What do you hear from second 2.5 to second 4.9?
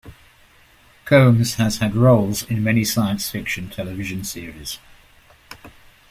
many science fiction television series.